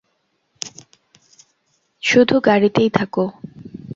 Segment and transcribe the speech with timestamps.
[2.03, 3.13] শুধু গাড়িতেই থাক।